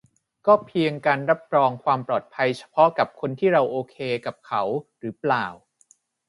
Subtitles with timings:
[0.47, 4.63] ก็เพียงการรับรองความปลอดภัยเฉพาะกับคนที่เราโอเคกับเขา
[4.99, 5.45] หรือเปล่า